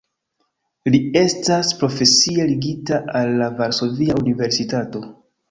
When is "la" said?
3.43-3.51